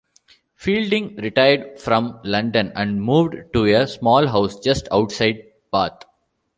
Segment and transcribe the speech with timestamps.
[0.55, 6.05] Fielding retired from London and moved to a small house just outside Bath.